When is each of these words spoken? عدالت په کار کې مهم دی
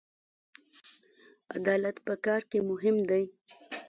عدالت 1.55 1.97
په 2.07 2.13
کار 2.25 2.41
کې 2.49 2.59
مهم 2.69 2.97
دی 3.09 3.23